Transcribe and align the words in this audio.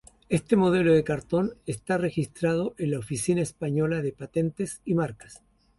Este 0.29 0.55
modelo 0.55 0.95
de 0.95 1.03
cartón 1.03 1.53
está 1.67 1.99
registrado 1.99 2.73
en 2.79 2.89
la 2.89 2.97
Oficina 2.97 3.43
Española 3.43 4.01
de 4.01 4.11
Patentes 4.13 4.81
y 4.83 4.95
Marcas. 4.95 5.43